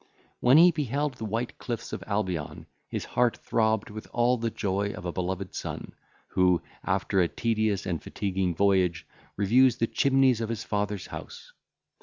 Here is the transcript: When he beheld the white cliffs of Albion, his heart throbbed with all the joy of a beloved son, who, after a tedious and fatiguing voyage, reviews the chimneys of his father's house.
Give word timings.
When 0.39 0.57
he 0.57 0.71
beheld 0.71 1.13
the 1.13 1.25
white 1.25 1.59
cliffs 1.59 1.93
of 1.93 2.03
Albion, 2.07 2.65
his 2.89 3.05
heart 3.05 3.37
throbbed 3.37 3.91
with 3.91 4.07
all 4.11 4.35
the 4.35 4.49
joy 4.49 4.93
of 4.93 5.05
a 5.05 5.11
beloved 5.11 5.53
son, 5.53 5.93
who, 6.29 6.63
after 6.83 7.21
a 7.21 7.27
tedious 7.27 7.85
and 7.85 8.01
fatiguing 8.01 8.55
voyage, 8.55 9.05
reviews 9.37 9.77
the 9.77 9.85
chimneys 9.85 10.41
of 10.41 10.49
his 10.49 10.63
father's 10.63 11.05
house. 11.05 11.53